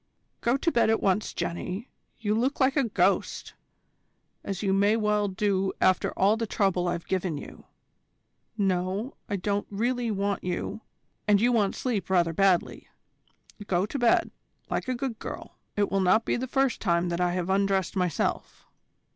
[0.41, 1.87] "Go to bed at once, Jenny;
[2.19, 3.53] you look like a ghost,
[4.43, 7.65] as you may well do after all the trouble I've given you.
[8.57, 10.81] No, I don't really want you,
[11.27, 12.87] and you want sleep rather badly.
[13.67, 14.31] Go to bed,
[14.71, 15.59] like a good girl.
[15.77, 18.65] It will not be the first time that I have undressed myself."